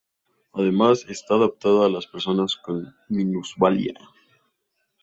[0.53, 3.93] Además está adaptada a las personas con minusvalía.